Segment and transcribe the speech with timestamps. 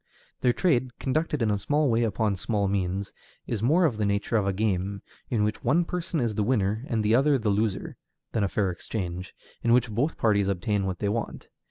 [0.39, 3.13] Their trade, conducted in a small way upon small means,
[3.45, 6.83] is more of the nature of a game, in which one person is the winner
[6.89, 7.97] and the other the loser,
[8.31, 11.49] than a fair exchange, in which both parties obtain what they want.